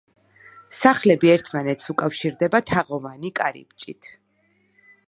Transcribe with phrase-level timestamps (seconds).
[0.77, 4.13] სახლები ერთმანეთს უკავშირდება თაღოვანი კარიბჭით.